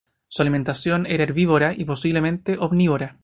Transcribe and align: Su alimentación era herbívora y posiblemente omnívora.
Su 0.29 0.41
alimentación 0.41 1.05
era 1.05 1.21
herbívora 1.25 1.75
y 1.77 1.85
posiblemente 1.85 2.57
omnívora. 2.57 3.19